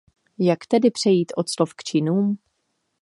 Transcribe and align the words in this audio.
Jak 0.39 0.65
tedy 0.65 0.91
přejít 0.91 1.31
od 1.37 1.49
slov 1.49 1.73
k 1.73 1.83
činům? 1.83 2.37